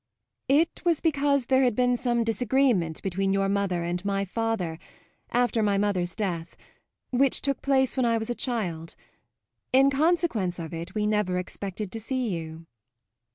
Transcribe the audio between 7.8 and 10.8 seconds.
when I was a child. In consequence of